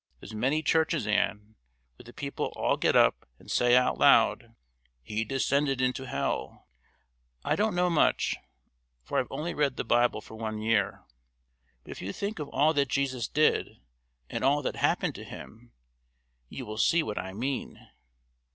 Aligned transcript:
There's 0.19 0.33
many 0.33 0.63
churches, 0.63 1.05
Ann, 1.05 1.53
where 1.95 2.05
the 2.05 2.11
people 2.11 2.47
all 2.55 2.75
get 2.75 2.95
up 2.95 3.27
and 3.37 3.51
say 3.51 3.75
out 3.75 3.99
loud, 3.99 4.55
'He 5.03 5.23
descended 5.23 5.79
into 5.79 6.05
hell.' 6.07 6.67
I 7.45 7.55
don't 7.55 7.75
know 7.75 7.87
much, 7.87 8.33
for 9.03 9.19
I've 9.19 9.27
only 9.29 9.53
read 9.53 9.77
the 9.77 9.83
Bible 9.83 10.19
for 10.19 10.33
one 10.33 10.57
year; 10.57 11.03
but 11.83 11.91
if 11.91 12.01
you 12.01 12.11
think 12.13 12.39
of 12.39 12.47
all 12.49 12.73
that 12.73 12.87
Jesus 12.89 13.27
did 13.27 13.77
and 14.27 14.43
all 14.43 14.63
that 14.63 14.77
happened 14.77 15.13
to 15.13 15.23
Him, 15.23 15.71
you 16.49 16.65
will 16.65 16.79
see 16.79 17.03
what 17.03 17.19
I 17.19 17.31
mean. 17.31 17.87